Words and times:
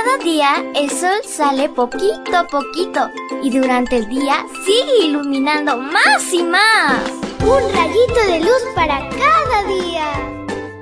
Cada 0.00 0.22
día 0.22 0.64
el 0.76 0.90
sol 0.90 1.18
sale 1.24 1.68
poquito 1.70 2.36
a 2.36 2.46
poquito 2.46 3.10
y 3.42 3.50
durante 3.50 3.96
el 3.96 4.08
día 4.08 4.46
sigue 4.64 5.06
iluminando 5.06 5.76
más 5.76 6.32
y 6.32 6.44
más. 6.44 7.02
Un 7.40 7.72
rayito 7.72 8.20
de 8.28 8.38
luz 8.38 8.62
para 8.76 9.00
cada 9.08 9.64
día. 9.66 10.06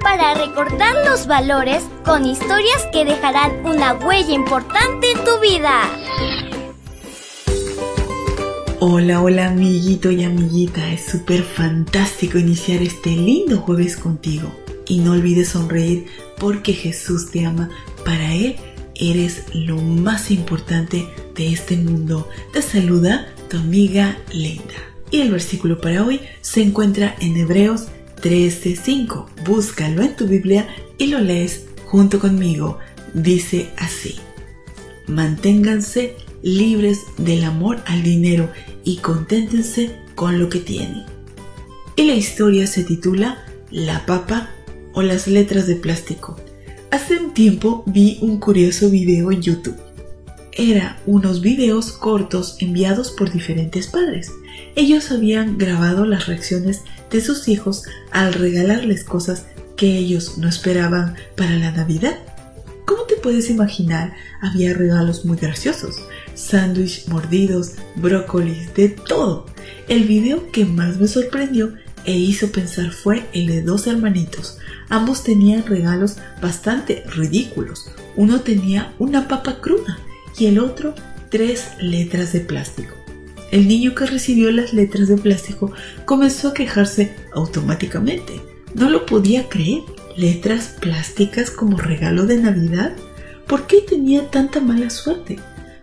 Para 0.03 0.35
recordar 0.35 0.95
los 1.07 1.27
valores 1.27 1.83
con 2.05 2.27
historias 2.27 2.87
que 2.93 3.07
dejarán 3.07 3.65
una 3.65 3.95
huella 3.95 4.35
importante 4.35 5.11
en 5.11 5.25
tu 5.25 5.41
vida. 5.41 5.81
Hola, 8.81 9.23
hola 9.23 9.47
amiguito 9.47 10.11
y 10.11 10.25
amiguita, 10.25 10.93
es 10.93 11.07
súper 11.07 11.43
fantástico 11.43 12.37
iniciar 12.37 12.83
este 12.83 13.11
lindo 13.11 13.57
jueves 13.59 13.97
contigo. 13.97 14.53
Y 14.87 14.99
no 14.99 15.13
olvides 15.13 15.49
sonreír 15.49 16.07
porque 16.39 16.75
Jesús 16.75 17.31
te 17.31 17.47
ama. 17.47 17.71
Para 18.05 18.35
Él 18.35 18.57
eres 19.01 19.45
lo 19.53 19.77
más 19.77 20.31
importante 20.31 21.09
de 21.35 21.53
este 21.53 21.77
mundo. 21.77 22.29
Te 22.53 22.63
saluda 22.63 23.29
tu 23.49 23.57
amiga 23.57 24.19
Linda. 24.33 24.75
Y 25.11 25.21
el 25.21 25.31
versículo 25.31 25.81
para 25.81 26.05
hoy 26.05 26.21
se 26.41 26.63
encuentra 26.63 27.15
en 27.21 27.37
Hebreos 27.37 27.87
13:5. 28.23 29.27
Búscalo 29.45 30.03
en 30.03 30.17
tu 30.17 30.27
Biblia 30.27 30.69
y 30.99 31.07
lo 31.07 31.21
lees 31.21 31.67
junto 31.85 32.19
conmigo. 32.19 32.79
Dice 33.15 33.71
así: 33.77 34.17
Manténganse 35.07 36.17
libres 36.43 37.01
del 37.19 37.45
amor 37.45 37.83
al 37.87 38.03
dinero 38.03 38.51
y 38.85 38.97
conténtense 38.97 39.97
con 40.15 40.39
lo 40.39 40.49
que 40.49 40.61
tienen. 40.61 41.05
Y 41.97 42.05
la 42.05 42.15
historia 42.15 42.67
se 42.67 42.85
titula 42.85 43.45
La 43.71 44.05
papa 44.07 44.51
o 44.93 45.03
las 45.03 45.27
letras 45.29 45.67
de 45.67 45.77
plástico. 45.77 46.37
Hace 46.97 47.19
un 47.19 47.35
tiempo 47.35 47.83
vi 47.85 48.17
un 48.23 48.39
curioso 48.39 48.89
video 48.89 49.31
en 49.31 49.43
YouTube. 49.43 49.77
Era 50.53 50.99
unos 51.05 51.43
videos 51.43 51.93
cortos 51.93 52.57
enviados 52.61 53.11
por 53.11 53.31
diferentes 53.31 53.89
padres. 53.89 54.33
Ellos 54.77 55.11
habían 55.11 55.59
grabado 55.59 56.07
las 56.07 56.27
reacciones 56.27 56.85
de 57.11 57.21
sus 57.21 57.49
hijos 57.49 57.83
al 58.13 58.33
regalarles 58.33 59.05
cosas 59.05 59.45
que 59.77 59.99
ellos 59.99 60.39
no 60.39 60.49
esperaban 60.49 61.17
para 61.37 61.59
la 61.59 61.71
Navidad. 61.71 62.17
¿Cómo 62.87 63.03
te 63.03 63.17
puedes 63.17 63.51
imaginar? 63.51 64.15
Había 64.41 64.73
regalos 64.73 65.27
muy 65.27 65.37
graciosos, 65.37 65.97
sándwich 66.33 67.09
mordidos, 67.09 67.73
brócolis, 67.97 68.73
de 68.73 68.89
todo. 68.89 69.45
El 69.89 70.05
video 70.05 70.51
que 70.51 70.65
más 70.65 70.97
me 70.97 71.09
sorprendió 71.09 71.75
e 72.07 72.13
hizo 72.13 72.51
pensar 72.53 72.93
fue 72.93 73.27
el 73.33 73.47
de 73.47 73.63
dos 73.63 73.87
hermanitos, 73.87 74.59
Ambos 74.89 75.25
tenían 75.25 75.67
regalos 75.67 76.17
bastante 76.41 77.03
ridículos. 77.09 77.91
Uno 78.15 78.41
tenía 78.41 78.95
una 78.99 79.27
papa 79.27 79.61
cruda 79.61 79.99
y 80.39 80.47
el 80.47 80.59
otro 80.59 80.95
tres 81.29 81.71
letras 81.81 82.33
de 82.33 82.41
plástico. 82.41 82.95
El 83.51 83.67
niño 83.69 83.95
que 83.95 84.07
recibió 84.07 84.51
las 84.51 84.73
letras 84.73 85.09
de 85.09 85.17
plástico 85.17 85.73
comenzó 86.05 86.49
a 86.49 86.55
quejarse 86.55 87.15
automáticamente. 87.33 88.41
No 88.75 88.91
lo 88.91 89.07
podía 89.07 89.49
creer. 89.49 89.83
¿Letras 90.17 90.75
plásticas 90.81 91.51
como 91.51 91.77
regalo 91.77 92.25
de 92.25 92.39
Navidad? 92.39 92.97
¿Por 93.47 93.67
qué 93.67 93.83
tenía 93.83 94.31
tanta 94.31 94.61
mala 94.61 94.89
suerte? 94.89 95.39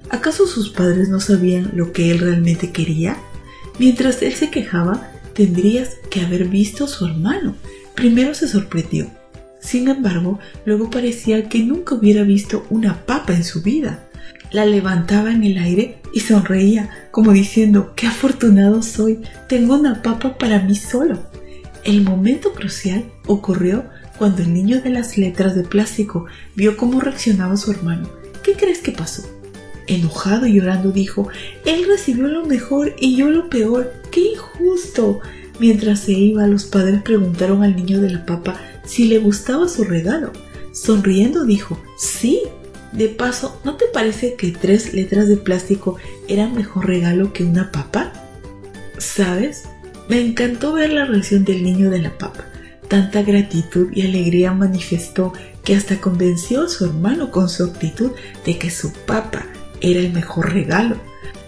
¿Acaso 0.10 0.48
sus 0.48 0.72
padres 0.72 1.08
no 1.08 1.20
sabían 1.20 1.72
lo 1.76 1.92
que 1.92 2.10
él 2.10 2.18
realmente 2.18 2.72
quería? 2.72 3.16
Mientras 3.78 4.24
él 4.24 4.34
se 4.34 4.50
quejaba, 4.50 5.12
tendrías 5.34 5.98
que 6.09 6.22
haber 6.22 6.45
visto 6.45 6.86
a 6.86 6.88
su 6.88 7.06
hermano, 7.06 7.56
Primero 7.95 8.34
se 8.34 8.48
sorprendió. 8.48 9.08
Sin 9.59 9.88
embargo, 9.88 10.39
luego 10.66 10.89
parecía 10.89 11.48
que 11.48 11.59
nunca 11.59 11.95
hubiera 11.95 12.23
visto 12.23 12.66
una 12.70 13.06
papa 13.06 13.34
en 13.34 13.44
su 13.44 13.61
vida. 13.61 14.09
La 14.52 14.66
levantaba 14.66 15.31
en 15.31 15.44
el 15.44 15.58
aire 15.58 16.00
y 16.14 16.20
sonreía, 16.20 16.89
como 17.11 17.31
diciendo, 17.31 17.94
qué 17.95 18.08
afortunado 18.08 18.81
soy, 18.81 19.20
tengo 19.48 19.76
una 19.76 20.02
papa 20.02 20.38
para 20.38 20.60
mí 20.60 20.76
solo. 20.76 21.20
El 21.83 22.02
momento 22.02 22.54
crucial 22.54 23.05
ocurrió 23.26 23.86
cuando 24.17 24.42
el 24.42 24.54
niño 24.54 24.82
de 24.82 24.89
las 24.89 25.17
letras 25.17 25.55
de 25.55 25.64
plástico 25.64 26.26
vio 26.55 26.77
cómo 26.77 27.00
reaccionaba 27.00 27.58
su 27.58 27.71
hermano. 27.71 28.10
¿Qué 28.44 28.54
crees 28.54 28.80
que 28.80 28.92
pasó? 28.92 29.23
Enojado 29.88 30.48
y 30.48 30.54
llorando 30.54 30.92
dijo, 30.92 31.27
él 31.66 31.86
recibió 31.88 32.27
lo 32.27 32.45
mejor 32.45 32.95
y 32.99 33.16
yo 33.16 33.30
lo 33.30 33.49
peor. 33.49 33.94
¡Qué 34.11 34.21
injusto! 34.33 35.20
Mientras 35.60 35.99
se 35.99 36.14
iba, 36.14 36.48
los 36.48 36.66
padres 36.66 37.02
preguntaron 37.04 37.64
al 37.64 37.76
niño 37.76 38.02
de 38.02 38.10
la 38.10 38.26
papa 38.26 38.60
si 38.86 39.05
le 39.05 39.20
gustaba 39.20 39.67
su 39.67 39.83
regalo. 39.83 40.32
Sonriendo 40.71 41.45
dijo, 41.45 41.80
sí. 41.98 42.42
De 42.92 43.08
paso, 43.10 43.60
¿no 43.64 43.76
te 43.76 43.86
parece 43.88 44.36
que 44.36 44.52
tres 44.52 44.94
letras 44.94 45.27
de 45.27 45.38
plástico 45.38 45.98
eran 46.27 46.54
mejor 46.54 46.86
regalo 46.86 47.33
que 47.33 47.44
una 47.44 47.71
papa? 47.71 48.14
¿Sabes? 49.00 49.64
Me 50.08 50.21
encantó 50.21 50.73
ver 50.73 50.92
la 50.92 51.05
reacción 51.05 51.44
del 51.44 51.64
niño 51.64 51.89
de 51.89 52.04
la 52.04 52.15
papa. 52.15 52.45
Tanta 52.88 53.23
gratitud 53.23 53.88
y 53.94 54.04
alegría 54.04 54.54
manifestó 54.54 55.33
que 55.64 55.76
hasta 55.76 56.00
convenció 56.00 56.65
a 56.65 56.70
su 56.70 56.86
hermano 56.86 57.32
con 57.32 57.50
su 57.50 57.64
actitud 57.64 58.11
de 58.45 58.60
que 58.60 58.70
su 58.70 58.94
papa 58.94 59.48
era 59.83 59.99
el 59.99 60.11
mejor 60.11 60.52
regalo 60.54 60.98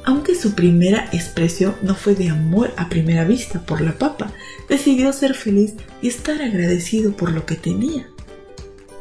aunque 0.06 0.36
su 0.36 0.54
primera 0.54 1.10
expresión 1.12 1.76
no 1.82 1.96
fue 1.96 2.14
de 2.14 2.30
amor 2.30 2.72
a 2.78 2.90
primera 2.90 3.26
vista 3.26 3.66
por 3.66 3.82
la 3.82 3.94
papa, 3.94 4.32
decidió 4.70 5.12
ser 5.12 5.34
feliz 5.34 5.74
y 6.02 6.08
estar 6.08 6.42
agradecido 6.42 7.14
por 7.14 7.32
lo 7.32 7.46
que 7.46 7.56
tenía. 7.56 8.08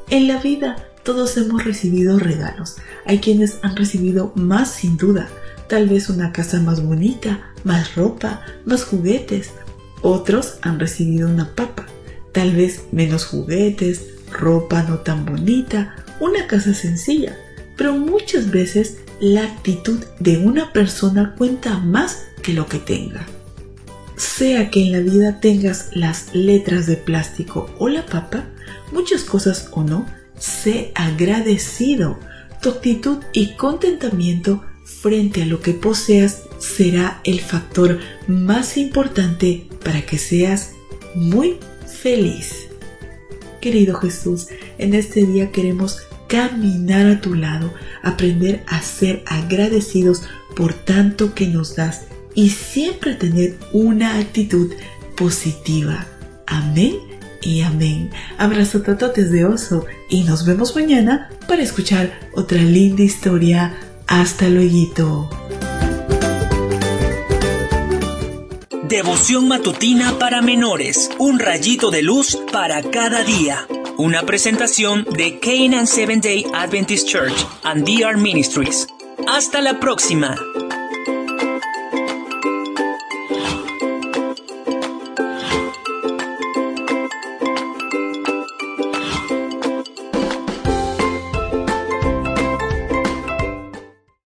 En 0.09 0.29
la 0.29 0.39
vida 0.39 0.89
todos 1.03 1.37
hemos 1.37 1.65
recibido 1.65 2.19
regalos. 2.19 2.77
Hay 3.05 3.19
quienes 3.19 3.59
han 3.63 3.77
recibido 3.77 4.33
más 4.35 4.71
sin 4.71 4.97
duda, 4.97 5.29
tal 5.69 5.89
vez 5.89 6.09
una 6.09 6.33
casa 6.33 6.59
más 6.61 6.83
bonita, 6.83 7.53
más 7.65 7.95
ropa, 7.95 8.41
más 8.65 8.85
juguetes. 8.85 9.51
Otros 10.01 10.57
han 10.63 10.81
recibido 10.81 11.29
una 11.29 11.55
papa, 11.55 11.87
tal 12.33 12.57
vez 12.57 12.85
menos 12.93 13.27
juguetes, 13.27 14.07
ropa 14.33 14.83
no 14.85 15.01
tan 15.01 15.27
bonita, 15.27 15.97
una 16.19 16.47
casa 16.47 16.73
sencilla, 16.73 17.37
pero 17.77 17.93
muchas 17.93 18.51
veces 18.51 18.99
la 19.21 19.45
actitud 19.45 20.05
de 20.21 20.39
una 20.39 20.73
persona 20.73 21.35
cuenta 21.37 21.79
más 21.79 22.25
que 22.43 22.53
lo 22.53 22.67
que 22.67 22.79
tenga. 22.79 23.27
Sea 24.17 24.71
que 24.71 24.83
en 24.83 24.93
la 24.93 25.01
vida 25.01 25.41
tengas 25.41 25.91
las 25.93 26.35
letras 26.35 26.87
de 26.87 26.97
plástico 26.97 27.71
o 27.79 27.89
la 27.89 28.07
papa, 28.07 28.45
muchas 28.93 29.25
cosas 29.25 29.69
o 29.73 29.83
no, 29.83 30.07
sé 30.39 30.93
agradecido. 30.95 32.19
Tu 32.63 32.71
actitud 32.71 33.19
y 33.33 33.55
contentamiento 33.55 34.63
frente 34.85 35.43
a 35.43 35.47
lo 35.47 35.61
que 35.61 35.73
poseas 35.73 36.43
será 36.59 37.21
el 37.25 37.41
factor 37.41 37.99
más 38.27 38.77
importante 38.77 39.69
para 39.85 40.03
que 40.03 40.19
seas 40.19 40.73
muy 41.15 41.59
feliz. 41.87 42.69
Querido 43.61 43.97
Jesús, 43.97 44.49
en 44.79 44.95
este 44.95 45.25
día 45.25 45.51
queremos 45.51 46.01
caminar 46.29 47.07
a 47.07 47.21
tu 47.21 47.35
lado, 47.35 47.73
aprender 48.05 48.63
a 48.67 48.81
ser 48.83 49.23
agradecidos 49.27 50.23
por 50.55 50.73
tanto 50.73 51.35
que 51.35 51.47
nos 51.47 51.77
das 51.77 52.03
y 52.35 52.51
siempre 52.51 53.15
tener 53.15 53.57
una 53.73 54.19
actitud 54.19 54.73
positiva. 55.17 56.07
Amén 56.47 56.97
y 57.43 57.63
amén. 57.63 58.11
Abrazo 58.39 58.83
tototes 58.83 59.31
de 59.31 59.45
oso 59.45 59.87
y 60.09 60.25
nos 60.25 60.45
vemos 60.45 60.75
mañana 60.75 61.31
para 61.47 61.63
escuchar 61.63 62.19
otra 62.35 62.59
linda 62.59 63.03
historia. 63.03 63.75
Hasta 64.07 64.49
luego. 64.49 65.31
Devoción 68.89 69.49
matutina 69.49 70.19
para 70.19 70.43
menores. 70.43 71.11
Un 71.19 71.39
rayito 71.39 71.91
de 71.91 72.03
luz 72.03 72.39
para 72.53 72.83
cada 72.83 73.25
día. 73.25 73.67
Una 73.97 74.23
presentación 74.23 75.05
de 75.17 75.39
Canaan 75.39 75.87
Seven 75.87 76.21
Day 76.21 76.45
Adventist 76.53 77.07
Church 77.07 77.47
and 77.63 77.85
DR 77.85 78.17
Ministries. 78.17 78.89
Hasta 79.29 79.61
la 79.61 79.79
próxima. 79.79 80.37